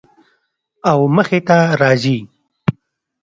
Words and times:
او 0.91 0.99
مخې 1.15 1.39
ته 1.47 1.57
راځي 1.81 2.17